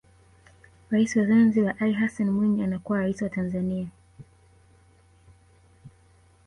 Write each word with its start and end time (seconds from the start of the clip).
Rais 0.89 1.15
wa 1.15 1.25
Zanzibar 1.25 1.75
Ali 1.79 1.93
Hassan 1.93 2.29
Mwinyi 2.31 2.63
anakuwa 2.63 2.99
Rais 2.99 3.21
wa 3.21 3.29
Tanzania 3.29 3.87